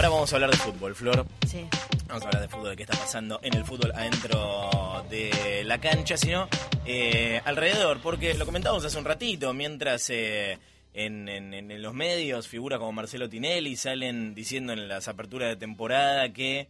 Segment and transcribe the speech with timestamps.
[0.00, 1.26] Ahora vamos a hablar de fútbol, Flor.
[1.46, 1.66] Sí.
[2.08, 5.76] Vamos a hablar de fútbol, de qué está pasando en el fútbol adentro de la
[5.78, 6.48] cancha, sino
[6.86, 10.58] eh, alrededor, porque lo comentábamos hace un ratito, mientras eh,
[10.94, 15.56] en, en- en los medios figura como Marcelo Tinelli, salen diciendo en las aperturas de
[15.56, 16.68] temporada que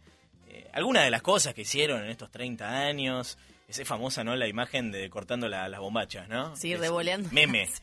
[0.49, 3.37] eh, algunas de las cosas que hicieron en estos 30 años,
[3.69, 4.35] esa famosa, ¿no?
[4.35, 6.53] La imagen de cortando la- las bombachas, ¿no?
[6.57, 7.29] Sí, Es revoleando.
[7.31, 7.69] Meme.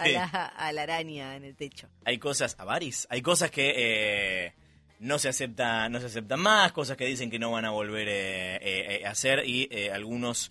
[0.00, 0.12] A, Sí.
[0.12, 1.88] la, a la araña en el techo.
[2.04, 3.72] hay cosas avaris, hay cosas que
[4.46, 4.52] eh,
[5.00, 8.08] no se acepta, no se aceptan más, cosas que dicen que no van a volver
[8.08, 10.50] eh, eh, eh, a hacer y eh, algunos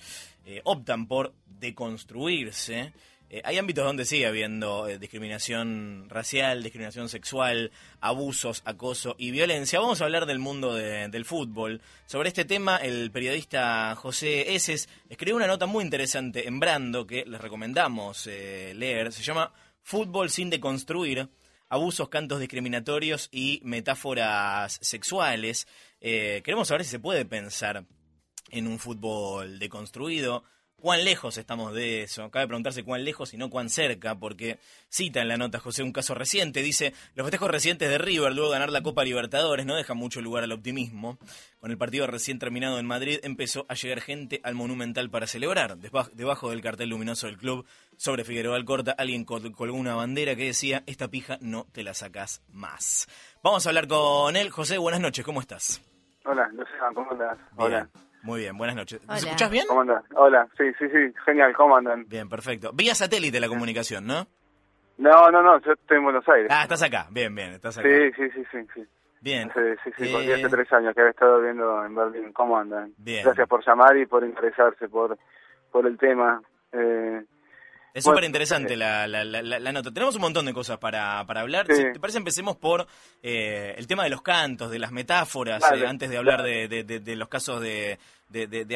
[0.63, 2.93] optan por deconstruirse.
[3.43, 9.81] Hay ámbitos donde sigue habiendo discriminación racial, discriminación sexual, abusos, acoso y violencia.
[9.81, 11.81] Vamos a hablar del mundo de- del fútbol.
[12.05, 17.25] Sobre este tema, el periodista José Eses escribió una nota muy interesante en Brando que
[17.25, 19.11] les recomendamos leer.
[19.11, 19.51] Se llama
[19.83, 21.27] Fútbol sin deconstruir,
[21.69, 25.67] abusos, cantos discriminatorios y metáforas sexuales.
[26.01, 27.85] Eh, queremos saber si se puede pensar
[28.49, 30.43] en un fútbol deconstruido.
[30.79, 32.29] ¿Cuán lejos estamos de eso?
[32.29, 35.91] Cabe preguntarse cuán lejos y no cuán cerca, porque cita en la nota José un
[35.91, 36.61] caso reciente.
[36.61, 40.21] Dice, los festejos recientes de River luego de ganar la Copa Libertadores no dejan mucho
[40.21, 41.17] lugar al optimismo.
[41.59, 45.77] Con el partido recién terminado en Madrid empezó a llegar gente al Monumental para celebrar.
[45.79, 47.65] Deba- Debajo del cartel luminoso del club,
[47.97, 51.95] sobre Figueroa Alcorta, alguien col- colgó una bandera que decía, esta pija no te la
[51.95, 53.07] sacás más.
[53.41, 54.51] Vamos a hablar con él.
[54.51, 55.81] José, buenas noches, ¿cómo estás?
[56.23, 57.15] Hola, Luciano, ¿cómo?
[57.15, 57.29] Bien.
[57.55, 57.89] Hola.
[58.27, 58.99] Muy bien, buenas noches.
[59.07, 59.19] ¿Me Hola.
[59.19, 59.63] escuchás bien?
[59.69, 60.03] ¿Cómo andas?
[60.13, 62.03] Hola, sí, sí, sí, genial, ¿cómo andan?
[62.09, 62.71] Bien, perfecto.
[62.73, 64.27] Vía satélite la comunicación, ¿no?
[64.97, 66.47] No, no, no, yo estoy en Buenos Aires.
[66.51, 67.07] Ah, estás acá.
[67.09, 67.87] Bien, bien, estás acá.
[67.87, 68.83] sí, sí, sí, sí, sí.
[69.21, 69.49] Bien.
[69.49, 72.57] Hace, sí, sí, porque Eh, hace tres años que había estado viendo en Berlín, ¿cómo
[72.57, 72.91] andan?
[72.97, 73.23] Bien.
[73.23, 75.17] Gracias por llamar y por interesarse por,
[75.71, 76.41] por el tema.
[76.73, 77.23] Eh,
[77.97, 79.91] Es súper interesante la, la, la, la- la nota.
[79.91, 81.65] Tenemos un montón de cosas para, para hablar.
[81.67, 81.75] Sí.
[81.75, 82.17] Si ¿Te parece?
[82.19, 82.85] Empecemos por
[83.23, 86.83] eh, el tema de los cantos, de las metáforas, eh, antes de hablar de, de-
[86.83, 87.97] de- de los casos de,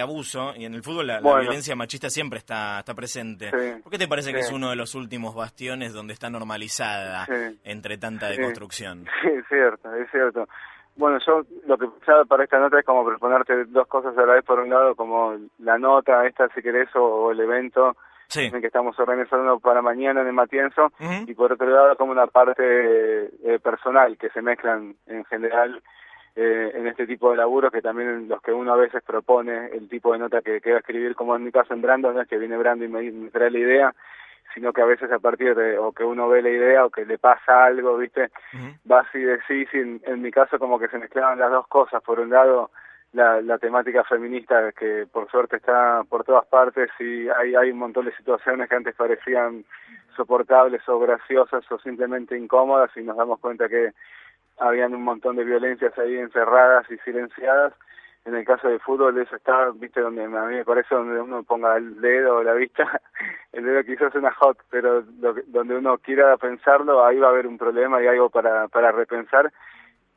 [0.02, 0.54] abuso.
[0.56, 1.42] Y en el fútbol la, Bueno.
[1.42, 3.50] violencia machista siempre está, está presente.
[3.52, 3.82] Sí.
[3.84, 7.28] ¿Por qué te parece que es uno de los últimos bastiones donde está normalizada
[7.64, 9.06] entre tanta deconstrucción?
[9.22, 10.48] Sí, es cierto, es cierto.
[10.96, 14.34] Bueno, yo lo que pensaba para esta nota es como proponerte dos cosas a la
[14.34, 14.44] vez.
[14.44, 17.96] Por un lado, como la nota esta, si querés, o, o el evento
[18.32, 18.50] Sí.
[18.50, 20.92] que estamos organizando para mañana en el Matienzo.
[21.28, 25.82] Y por otro lado como una parte eh, personal que se mezclan en general
[26.36, 29.68] eh, en este tipo de laburos que también en los que uno a veces propone
[29.74, 32.28] el tipo de nota que queda escribir como en mi caso en Brando no es
[32.30, 33.96] que viene Brando y me, me trae la idea
[34.54, 37.06] sino que a veces a partir de o que uno ve la idea o que
[37.06, 38.68] le pasa algo viste Ujú.
[38.86, 42.30] vas y decís en mi caso como que se mezclaban las dos cosas por un
[42.30, 42.72] lado
[43.14, 47.80] la, la temática feminista que por suerte está por todas partes y hay, hay un
[47.80, 49.66] montón de situaciones que antes parecían
[50.16, 53.92] soportables o graciosas o simplemente incómodas y nos damos cuenta que
[54.60, 57.74] habían un montón de violencias ahí encerradas y silenciadas.
[58.24, 61.42] En el caso del fútbol eso está, viste, donde a mí me parece donde uno
[61.42, 63.02] ponga el dedo o la vista,
[63.52, 67.32] el dedo quizás es una hot, pero lo donde uno quiera pensarlo, ahí va a
[67.32, 69.52] haber un problema y algo para, para repensar.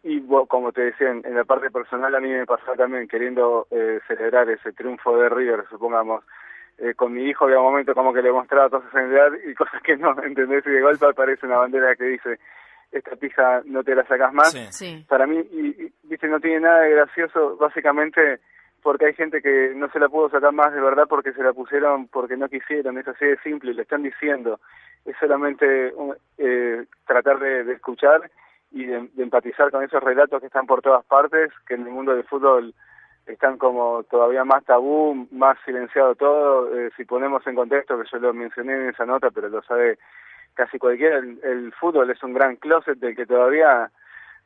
[0.04, 3.08] Y bo- como te decía, en, en la parte personal a mí me pasó también
[3.08, 6.22] queriendo eh, celebrar ese triunfo de River, supongamos.
[6.78, 9.54] Eh, con mi hijo había un momento como que le mostraba cosas en edad y
[9.54, 10.66] cosas que no, ¿entendés?
[10.66, 12.38] Y de golpe aparece una bandera que dice,
[12.92, 14.66] esta pija no te la sacas más Sí.
[14.72, 15.06] Sí.
[15.08, 18.40] para mí, y, y, viste, no tiene nada de gracioso, básicamente
[18.82, 21.54] porque hay gente que no se la pudo sacar más de verdad porque se la
[21.54, 24.60] pusieron porque no quisieron, es así de simple, le están diciendo,
[25.06, 28.30] es solamente un- eh, tratar de, de escuchar
[28.74, 31.92] y de, de empatizar con esos relatos que están por todas partes, que en el
[31.92, 32.74] mundo del fútbol
[33.26, 38.18] están como todavía más tabú, más silenciado todo, eh, si ponemos en contexto, que yo
[38.18, 39.98] lo mencioné en esa nota, pero lo sabe
[40.54, 43.90] casi cualquiera, el, el fútbol es un gran closet del que todavía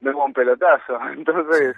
[0.00, 0.98] no hubo un pelotazo.
[1.12, 1.76] Entonces,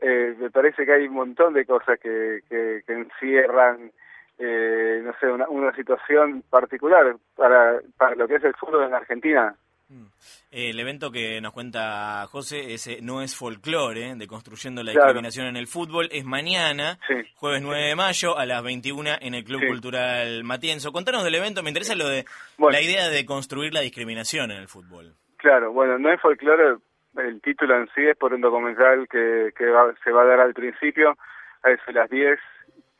[0.00, 3.92] eh, me parece que hay un montón de cosas que, que, encierran,
[4.38, 8.94] eh, no sé, una, una situación particular para, para lo que es el fútbol en
[8.94, 9.54] Argentina.
[9.92, 10.06] Mm.
[10.50, 15.08] El evento que nos cuenta José ese no es folclore, de construyendo la Claro.
[15.08, 17.14] discriminación en el fútbol, es mañana, Sí.
[17.34, 19.66] jueves 9 de mayo a las 21 en el Club Sí.
[19.66, 20.92] Cultural Matienzo.
[20.92, 22.24] Contanos del evento, me interesa lo de
[22.56, 22.72] Bueno.
[22.78, 25.14] la idea de construir la discriminación en el fútbol.
[25.36, 26.76] Claro, bueno, no es folclore,
[27.18, 30.40] el título en sí es por un documental que, que va- se va a dar
[30.40, 31.16] al principio,
[31.62, 32.38] a eso de las 10,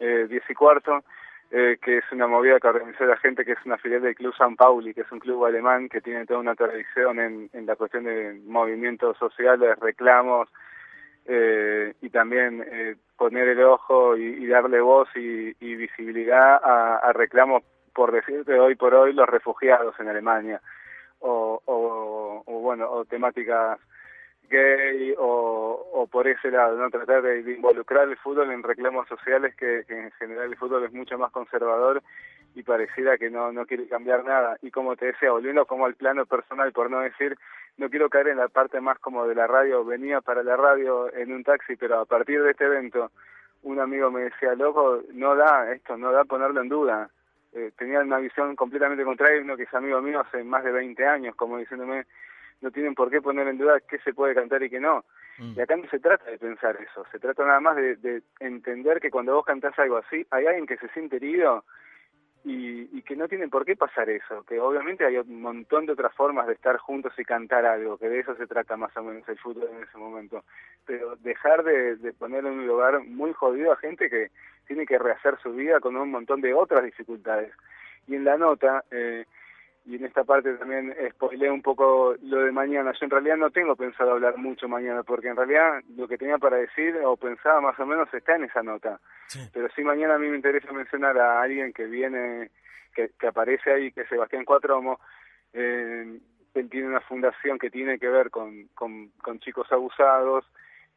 [0.00, 1.04] eh, 10 y cuarto,
[1.54, 4.34] eh, que es una movida que organizó la gente, que es una filial del Club
[4.34, 7.76] San Pauli, que es un club alemán que tiene toda una tradición en, en la
[7.76, 10.48] cuestión de movimientos sociales, reclamos,
[11.26, 17.12] eh, y también eh, poner el ojo y, darle voz y, y visibilidad a, a
[17.12, 17.62] reclamos,
[17.94, 20.60] por decirte hoy por hoy, los refugiados en Alemania.
[21.20, 23.78] O, o, bueno o temáticas
[24.52, 29.84] gay o, por ese lado, no tratar de, involucrar el fútbol en reclamos sociales que,
[29.88, 32.02] en general el fútbol es mucho más conservador
[32.54, 34.58] y pareciera que no, no quiere cambiar nada.
[34.60, 37.36] Y como te decía, volviendo como al plano personal, por no decir,
[37.78, 41.12] no quiero caer en la parte más como de la radio, venía para la radio
[41.14, 43.10] en un taxi, pero a partir de este evento,
[43.62, 47.08] un amigo me decía, loco, no da esto, no da ponerlo en duda.
[47.54, 51.06] Eh, tenía una visión completamente contraria, uno que es amigo mío hace más de 20
[51.06, 52.04] años, como diciéndome,
[52.62, 55.04] no tienen por qué poner en duda qué se puede cantar y qué no.
[55.38, 55.52] Mm.
[55.56, 59.00] Y acá no se trata de pensar eso, se trata nada más de, de entender
[59.00, 61.64] que cuando vos cantás algo así, hay alguien que se siente herido
[62.44, 65.92] y, y, que no tiene por qué pasar eso, que obviamente hay un montón de
[65.92, 69.02] otras formas de estar juntos y cantar algo, que de eso se trata más o
[69.02, 70.42] menos el fútbol en ese momento,
[70.84, 74.30] pero dejar de, de poner en un lugar muy jodido a gente que
[74.66, 77.52] tiene que rehacer su vida con un montón de otras dificultades.
[78.08, 79.24] Y en la nota, eh,
[79.84, 82.92] y en esta parte también spoilé un poco lo de mañana.
[82.92, 86.38] Yo en realidad no tengo pensado hablar mucho mañana, porque en realidad lo que tenía
[86.38, 89.00] para decir o pensaba más o menos está en esa nota.
[89.52, 92.50] Pero sí mañana a mí me interesa mencionar a alguien que viene,
[92.94, 95.00] que, que aparece ahí, que es Sebastián Cuatromo.
[95.52, 96.20] Eh,
[96.54, 100.44] él tiene una fundación que tiene que ver con, con, con chicos abusados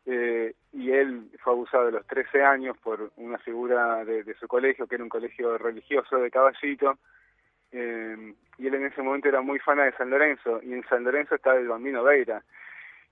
[0.06, 4.48] eh, y él fue abusado de los 13 años por una figura de, de su
[4.48, 7.00] colegio, que era un colegio religioso de Caballito
[7.76, 11.04] eh, y él en ese momento era muy fan de San Lorenzo, y en San
[11.04, 12.42] Lorenzo estaba el Bambino Veira,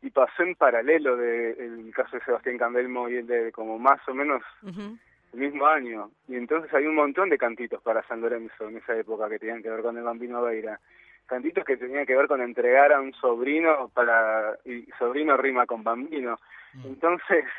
[0.01, 3.99] y pasó en paralelo del el caso de Sebastián Candelmo y el de como más
[4.07, 8.69] o menos el mismo año, y entonces hay un montón de cantitos para San Lorenzo
[8.69, 10.79] en esa época que tenían que ver con el Bambino Veira,
[11.25, 15.83] cantitos que tenían que ver con entregar a un sobrino para, y sobrino rima con
[15.83, 16.39] Bambino,
[16.85, 17.45] entonces...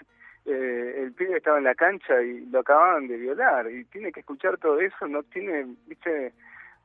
[0.47, 3.71] Eh, el pibe estaba en la cancha y lo acababan de violar.
[3.71, 6.35] Y tiene que escuchar todo eso, no tiene, viste,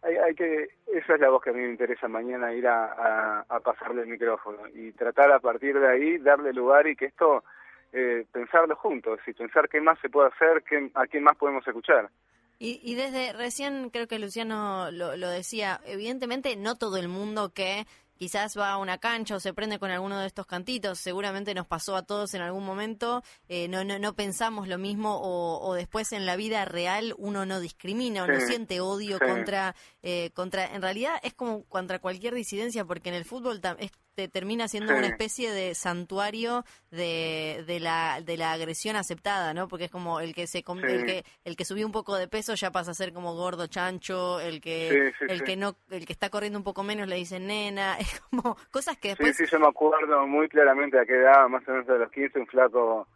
[0.02, 3.46] hay, hay, que esa es la voz que a mí me interesa mañana ir a,
[3.64, 7.44] pasarle el micrófono y tratar a partir de ahí darle lugar y que esto
[7.92, 11.68] eh, pensarlo juntos y pensar qué más se puede hacer qué, a quién más podemos
[11.68, 12.10] escuchar.
[12.58, 17.52] Y, y desde recién creo que Luciano lo, lo decía evidentemente no todo el mundo
[17.54, 17.86] que
[18.20, 21.66] quizás va a una cancha o se prende con alguno de estos cantitos, seguramente nos
[21.66, 25.74] pasó a todos en algún momento, eh, no, no, no pensamos lo mismo o, o,
[25.74, 29.74] después en la vida real uno no discrimina o no siente odio contra,
[30.04, 33.92] eh, contra, en realidad es como contra cualquier disidencia porque en el fútbol es
[34.28, 39.68] termina siendo una especie de santuario de, de, la, de la agresión aceptada, ¿no?
[39.68, 42.56] Porque es como el que se el que el que subió un poco de peso
[42.56, 46.30] ya pasa a ser como gordo chancho, el que el que no el que está
[46.30, 49.60] corriendo un poco menos le dicen nena, es como cosas que después Sí, sí, yo
[49.60, 53.08] me acuerdo muy claramente a qué edad, más o menos de los 15, un flaco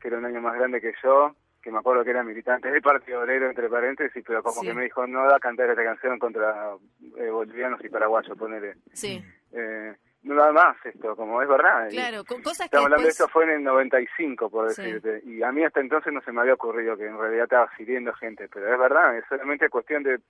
[0.00, 2.80] que era un año más grande que yo, que me acuerdo que era militante del
[2.80, 6.18] Partido Obrero, entre paréntesis, pero como que me dijo, no da a cantar esta canción
[6.18, 6.74] contra
[7.16, 8.76] eh, bolivianos y paraguayos, ponele.
[8.92, 9.22] Sí.
[9.52, 11.88] Eh, nada más esto, como es verdad.
[11.90, 15.64] Claro, cosas Estamos hablando de esto fue en el 95, por decirte, y a mí
[15.64, 18.78] hasta entonces no se me había ocurrido que en realidad estaba sirviendo gente, pero es
[18.78, 20.20] verdad, es solamente cuestión de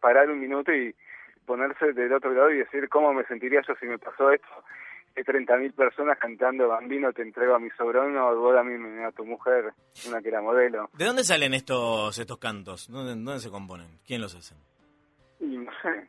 [0.00, 0.94] parar un minuto y
[1.46, 4.48] ponerse del otro lado y decir cómo me sentiría yo si me pasó esto.
[5.14, 9.12] Hay 30.000 personas cantando Bambino, te entrego a mi sobrino, o vos a mí a
[9.12, 9.72] tu mujer,
[10.08, 10.88] una que era modelo.
[10.94, 12.88] ¿De dónde salen estos estos cantos?
[12.88, 13.88] ¿Dónde, dónde se componen?
[14.06, 14.54] ¿Quién los hace?
[15.38, 16.08] Y no sé,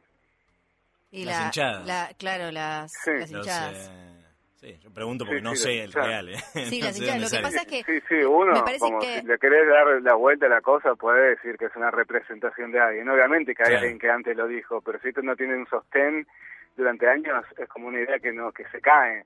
[1.14, 1.86] y las la, hinchadas.
[1.88, 3.12] La, claro, las, Sí.
[3.20, 3.92] las hinchadas.
[4.60, 6.08] sí, yo pregunto porque Sí, no sí, sé el hinchadas.
[6.08, 6.30] real.
[6.30, 6.38] ¿eh?
[6.66, 7.22] Sí, No las sé hinchadas.
[7.22, 7.42] Lo que sale.
[7.44, 10.14] pasa es que Sí, sí, uno, me parece como que- si le querés dar la
[10.16, 13.08] vuelta a la cosa, puede decir que es una representación de alguien.
[13.10, 16.26] Obviamente que hay alguien que antes lo dijo, pero si esto no tiene un sostén
[16.76, 19.26] durante años, es como una idea que no que se cae.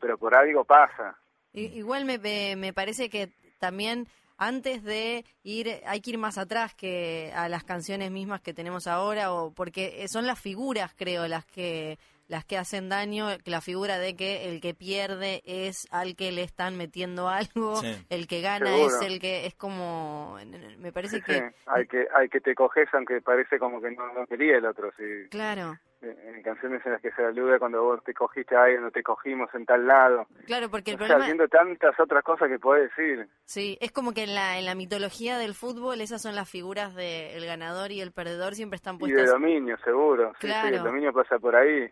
[0.00, 1.16] Pero por algo pasa.
[1.52, 6.74] Igual me, me, me parece que también antes de ir, hay que ir más atrás
[6.74, 11.44] que a las canciones mismas que tenemos ahora, o porque son las figuras, creo, las
[11.46, 16.32] que las que hacen daño, la figura de que el que pierde es al que
[16.32, 17.94] le están metiendo algo, Sí.
[18.08, 18.86] el que gana Seguro.
[18.96, 20.38] es el que es como,
[20.78, 24.10] me parece Sí, que, hay que hay que te coges aunque parece como que no,
[24.14, 24.90] no quería el otro.
[24.96, 25.28] Sí.
[25.30, 28.90] claro, En canciones en las que se alude cuando vos te cogiste a alguien o
[28.90, 30.26] te cogimos en tal lado.
[30.46, 31.24] claro, porque el O sea, problema...
[31.26, 33.28] viendo tantas otras cosas que podés decir.
[33.44, 36.94] Sí, es como que en la, en la mitología del fútbol esas son las figuras
[36.94, 40.32] del ganador y el perdedor siempre están Y de puestas dominio, seguro.
[40.40, 40.68] Sí, Claro.
[40.68, 41.88] sí, el dominio pasa por ahí.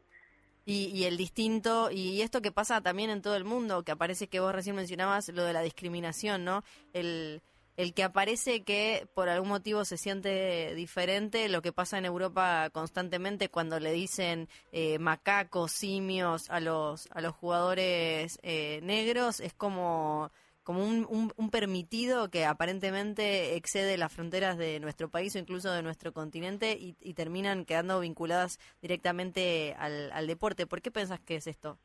[0.64, 4.28] y, y el distinto y esto que pasa también en todo el mundo, que aparece
[4.28, 6.62] que vos recién mencionabas lo de la discriminación, ¿no?
[6.92, 7.40] El,
[7.76, 12.70] el que aparece que por algún motivo se siente diferente, lo que pasa en Europa
[12.70, 19.54] constantemente cuando le dicen eh, macacos, simios a los a los jugadores eh, negros, es
[19.54, 20.30] como
[20.62, 25.72] como un, un, un permitido que aparentemente excede las fronteras de nuestro país o incluso
[25.72, 30.66] de nuestro continente y, terminan quedando vinculadas directamente al, al deporte.
[30.66, 31.78] ¿Por qué pensás que es esto?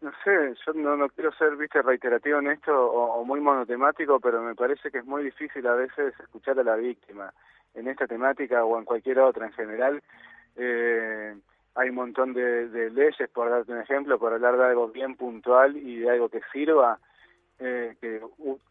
[0.00, 4.42] No sé, yo no, no quiero ser, viste, reiterativo en esto o, muy monotemático, pero
[4.42, 7.32] me parece que es muy difícil a veces escuchar a la víctima
[7.74, 10.02] en esta temática o en cualquier otra en general.
[10.56, 11.34] Eh,
[11.74, 15.16] hay un montón de, de, leyes, por darte un ejemplo, por hablar de algo bien
[15.16, 16.98] puntual y de algo que sirva.
[17.62, 18.22] Eh, que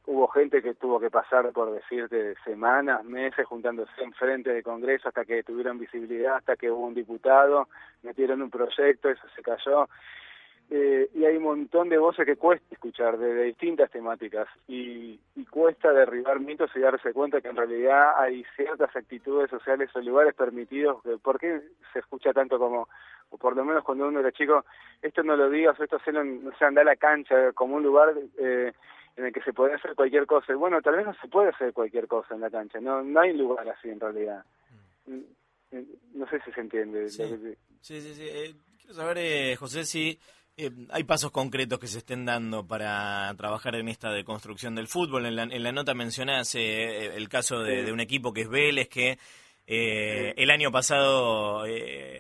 [0.08, 5.10] hubo gente que tuvo que pasar, por decirte, semanas, meses juntándose en frente de Congreso
[5.10, 7.68] hasta que tuvieron visibilidad, hasta que hubo un diputado,
[8.02, 9.88] metieron un proyecto, eso se cayó
[10.72, 15.46] eh, y hay un montón de voces que cuesta escuchar de, distintas temáticas y, y,
[15.46, 20.36] cuesta derribar mitos y darse cuenta que en realidad hay ciertas actitudes sociales o lugares
[20.36, 21.02] permitidos.
[21.02, 21.62] Que, ¿Por qué
[21.92, 22.88] se escucha tanto como,
[23.32, 24.64] o por lo menos cuando uno era chico,
[25.02, 28.14] esto no lo digas esto se, no se anda a la cancha como un lugar
[28.38, 28.72] eh,
[29.18, 30.54] en el que se puede hacer cualquier cosa?
[30.56, 33.34] bueno, tal vez no se puede hacer cualquier cosa en la cancha, no, no hay
[33.36, 34.46] lugar así en realidad.
[35.08, 35.20] Mm,
[35.72, 37.10] eh, no sé si se entiende.
[37.10, 37.24] Sí,
[37.82, 38.28] sí, sí.
[38.28, 40.20] Eh, quiero saber, José, si
[40.62, 45.26] eh, hay pasos concretos que se estén dando para trabajar en esta deconstrucción del fútbol.
[45.26, 49.18] En la, nota mencionás eh, el caso de, un equipo que es Vélez, que
[49.68, 51.64] eh, el año pasado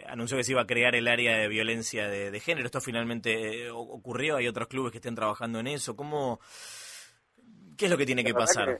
[0.07, 2.67] anunció que se iba a crear el área de violencia de, género.
[2.67, 4.37] Esto finalmente ocurrió.
[4.37, 5.97] Hay otros clubes que estén trabajando en eso.
[5.97, 6.39] ¿Cómo,
[7.77, 8.79] ¿Qué es lo que tiene que pasar?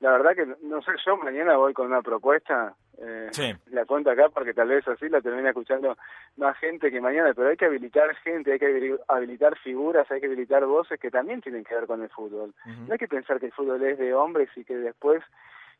[0.00, 4.28] la verdad que no sé, yo mañana voy con una propuesta eh, la cuento acá
[4.28, 5.96] porque tal vez así la termine escuchando
[6.36, 10.26] más gente que mañana, pero hay que habilitar gente, hay que habilitar figuras, hay que
[10.26, 12.54] habilitar voces que también tienen que ver con el fútbol.
[12.64, 15.22] No hay que pensar que el fútbol es de hombres y que después,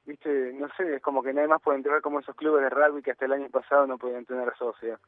[0.04, 3.02] viste, no sé, es como que nadie más puede entrar como esos clubes de rugby
[3.02, 5.00] que hasta el año pasado no podían tener socios.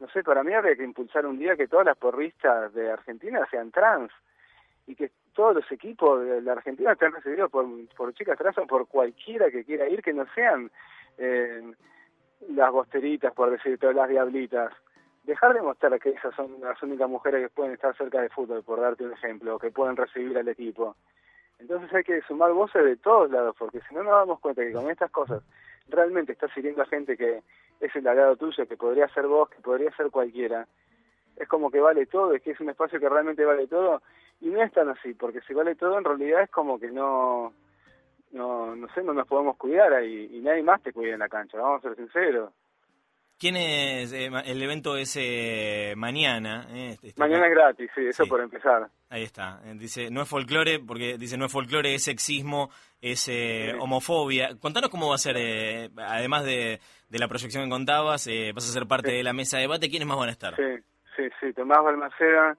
[0.00, 3.46] No sé, para mí habría que impulsar un día que todas las porristas de Argentina
[3.50, 4.10] sean trans
[4.86, 8.66] y que todos los equipos de la Argentina estén recibidos por, por chicas trans o
[8.66, 10.70] por cualquiera que quiera ir, que no sean
[11.18, 11.62] eh,
[12.48, 14.72] las bosteritas, por decir todas las diablitas.
[15.24, 18.62] Dejar de mostrar que esas son las únicas mujeres que pueden estar cerca de fútbol,
[18.62, 20.96] por darte un ejemplo, que pueden recibir al equipo.
[21.58, 24.72] Entonces hay que sumar voces de todos lados, porque si no nos damos cuenta que
[24.72, 25.42] con estas cosas
[25.88, 27.42] realmente estás sirviendo a gente que
[27.80, 30.66] es el agrado tuyo, que podría ser vos, que podría ser cualquiera.
[31.36, 34.02] Es como que vale todo, es que es un espacio que realmente vale todo,
[34.40, 37.52] y no es tan así, porque si vale todo en realidad es como que no,
[38.86, 41.58] no, sé, no nos podemos cuidar ahí y nadie más te cuida en la cancha,
[41.58, 42.52] vamos a ser sinceros.
[43.38, 44.12] ¿Quién es?
[44.12, 46.66] Eh, el evento es eh, mañana.
[46.70, 48.88] Eh, este, este mañana es gratis, sí, eso por empezar.
[49.10, 49.60] Ahí está.
[49.74, 53.28] Dice, no es folclore, porque dice, no es folclore, es sexismo, es
[53.80, 54.56] homofobia.
[54.60, 58.86] Contanos cómo va a ser, además de, de, la proyección que contabas, vas a ser
[58.86, 59.90] parte de la mesa de debate.
[59.90, 60.54] ¿Quiénes más van a estar?
[60.56, 60.82] Sí,
[61.16, 61.52] sí, sí.
[61.52, 62.56] Tomás Balmaceda,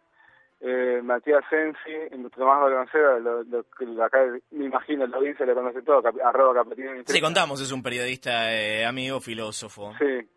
[0.67, 6.01] eh, Matías Sensi, Tomás Balmanceda, lo, lo, acá me imagino la audiencia le conoce todo,
[6.23, 6.91] arroba Capatino.
[7.05, 9.93] Sí, contamos, es un periodista, eh, amigo, filósofo.
[9.99, 10.27] Sí,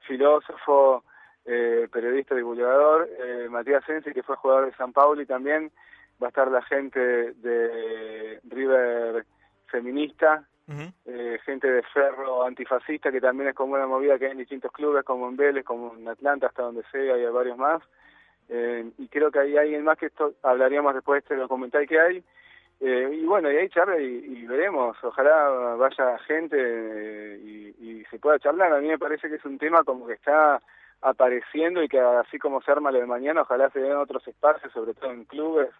[0.00, 1.04] filósofo,
[1.44, 3.08] eh, periodista, divulgador.
[3.16, 5.70] Eh, Matías Sensi, que fue jugador de San Paulo y también
[6.20, 6.98] va a estar la gente
[7.34, 9.24] de River
[9.66, 10.48] feminista,
[11.04, 14.72] eh, gente de ferro antifascista, que también es como una movida que hay en distintos
[14.72, 17.80] clubes, como en Vélez, como en Atlanta, hasta donde sea, y hay varios más.
[18.48, 22.00] Eh, y creo que hay alguien más que esto hablaríamos después de este documental que
[22.00, 22.24] hay.
[22.80, 24.96] Eh, y bueno, y ahí charla y, veremos.
[25.02, 28.72] Ojalá vaya gente eh, y, se pueda charlar.
[28.72, 30.60] A mí me parece que es un tema como que está
[31.02, 34.72] apareciendo y que así como se arma lo de mañana, ojalá se den otros espacios,
[34.72, 35.70] sobre todo en clubes,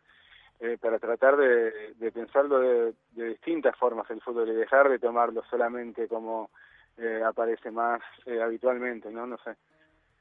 [0.81, 6.51] para tratar de, pensarlo de, distintas formas el fútbol y dejar de tomarlo solamente como
[7.25, 8.03] aparece más
[8.43, 9.27] habitualmente, ¿no?
[9.27, 9.55] No sé.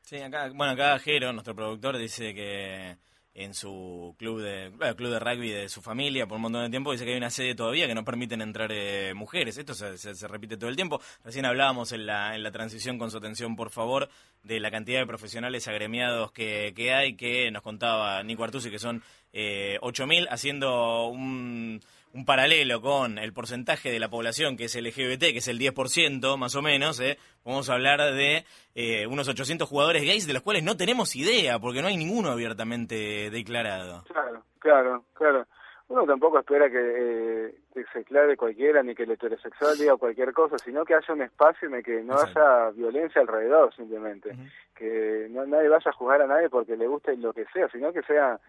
[0.05, 2.95] Sí, acá, bueno, acá Jero, nuestro productor, dice que
[3.33, 6.91] en su club de club de rugby de su familia por un montón de tiempo
[6.91, 9.57] dice que hay una sede todavía que no permiten entrar eh, mujeres.
[9.57, 11.01] Esto se, se, repite todo el tiempo.
[11.23, 14.07] Recién hablábamos en la, en la transición con su atención por favor
[14.43, 18.77] de la cantidad de profesionales agremiados que, que hay que nos contaba Nico Artusi que
[18.77, 19.01] son
[19.33, 21.81] eh, 8.000 haciendo un
[22.15, 26.37] un paralelo con el porcentaje de la población que es LGBT, que es el 10%
[26.37, 27.17] más o menos, ¿eh?
[27.43, 31.59] vamos a hablar de eh, unos 800 jugadores gays de los cuales no tenemos idea,
[31.59, 34.05] porque no hay ninguno abiertamente declarado.
[34.05, 35.45] Claro, claro, claro.
[35.89, 40.57] Uno tampoco espera que, eh, se aclare cualquiera, ni que el heterosexual diga cualquier cosa,
[40.57, 44.35] sino que haya un espacio en el que no haya violencia alrededor, simplemente.
[44.73, 47.91] Que no, nadie vaya a juzgar a nadie porque le guste lo que sea, sino
[47.91, 48.39] que sea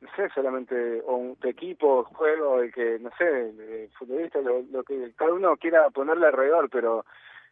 [0.00, 5.32] no sé, solamente o un equipo, juego, el que, no sé, futbolista, lo, que cada
[5.32, 7.04] uno quiera ponerle alrededor, pero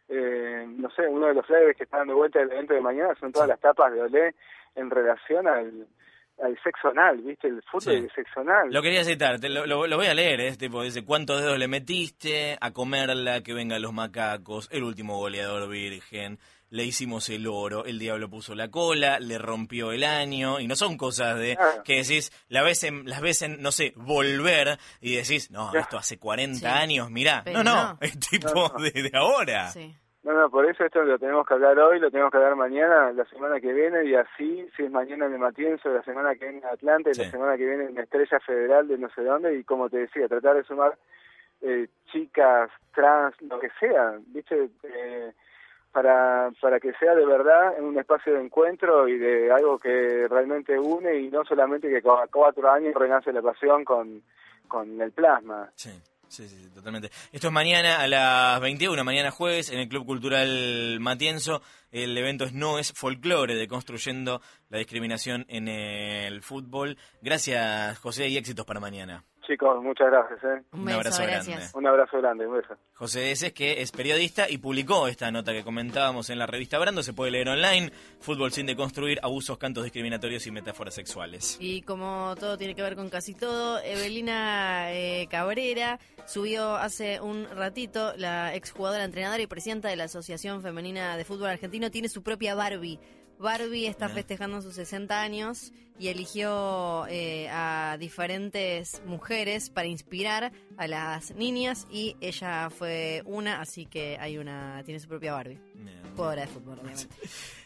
[0.09, 3.15] eh, no sé, uno de los flyers que está dando vuelta el evento de mañana
[3.15, 4.35] son todas las tapas de Olé
[4.75, 5.87] en relación al,
[6.41, 7.47] al sexo anal, ¿viste?
[7.47, 8.07] El fútbol sí.
[8.15, 8.69] sexo anal.
[8.71, 10.55] Lo quería citar, lo, lo, voy a leer, ¿eh?
[10.57, 12.57] tipo, dice, ¿cuántos dedos le metiste?
[12.59, 17.99] A comerla, que vengan los macacos, el último goleador virgen, le hicimos el oro, el
[17.99, 21.83] diablo puso la cola, le rompió el año, y no son cosas de Claro.
[21.83, 25.81] que decís, la ves en, las ves en, no sé, volver, y decís, no, Ya.
[25.81, 26.65] esto hace 40 Sí.
[26.65, 27.43] años, mirá.
[27.45, 27.97] Pero no, no, no.
[28.01, 28.83] es tipo No, no.
[28.83, 29.69] De, de ahora.
[29.69, 29.95] Sí.
[30.23, 33.11] No, no, por eso esto lo tenemos que hablar hoy, lo tenemos que hablar mañana,
[33.11, 36.45] la semana que viene, y así, si es mañana en el Matienzo, la semana que
[36.45, 37.23] viene en Atlanta, y Sí.
[37.25, 40.27] la semana que viene en Estrella Federal de no sé dónde, y como te decía,
[40.29, 40.97] tratar de sumar
[41.61, 44.69] eh, chicas, trans, lo que sea, ¿viste?
[44.83, 45.33] Eh,
[45.91, 50.27] para, para que sea de verdad en un espacio de encuentro y de algo que
[50.29, 54.23] realmente une y no solamente que cada cuatro años renace la pasión con,
[54.67, 55.69] con el plasma.
[55.75, 55.91] Sí,
[56.33, 57.11] sí, sí, sí, totalmente.
[57.31, 61.61] Esto es mañana a las 21, mañana jueves, en el Club Cultural Matienzo.
[61.91, 66.97] El evento es No es Folclore, de Construyendo la Discriminación en el Fútbol.
[67.21, 69.23] Gracias, José, y éxitos para mañana.
[69.45, 70.43] Chicos, muchas gracias.
[70.43, 70.63] ¿eh?
[70.71, 71.57] Un Un beso, abrazo gracias.
[71.57, 71.77] grande.
[71.77, 72.75] Un abrazo grande, un beso.
[72.93, 77.03] José Eses, que es periodista y publicó esta nota que comentábamos en la revista Brando.
[77.03, 77.91] Se puede leer online.
[78.21, 81.57] Fútbol sin deconstruir, abusos, cantos discriminatorios y metáforas sexuales.
[81.59, 87.45] Y como todo tiene que ver con casi todo, Evelina eh, Cabrera subió hace un
[87.53, 92.23] ratito, la exjugadora, entrenadora y presidenta de la Asociación Femenina de Fútbol Argentino, tiene su
[92.23, 92.99] propia Barbie.
[93.39, 100.87] Barbie está festejando sus 60 años y eligió eh, a diferentes mujeres para inspirar a
[100.87, 105.59] las niñas y ella fue una, así que hay una tiene su propia Barbie,
[106.15, 107.15] jugadora de fútbol, obviamente.